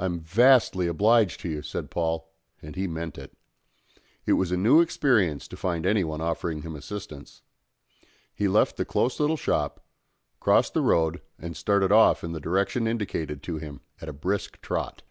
[0.00, 2.28] "I'm vastly obliged to you," said Paul,
[2.60, 3.32] and he meant it.
[4.26, 7.42] It was a new experience to find anyone offering him assistance.
[8.34, 9.80] He left the close little shop,
[10.40, 14.60] crossed the road, and started off in the direction indicated to him at a brisk
[14.60, 15.04] trot.